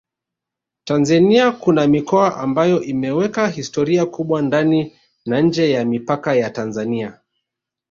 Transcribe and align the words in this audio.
Tanzania 0.83 1.51
kuna 1.51 1.87
mikoa 1.87 2.37
ambayo 2.37 2.83
imeweka 2.83 3.47
historia 3.47 4.05
kubwa 4.05 4.41
ndani 4.41 4.93
na 5.25 5.41
nje 5.41 5.71
ya 5.71 5.85
mipaka 5.85 6.35
ya 6.35 6.49
Tanzania 6.49 7.19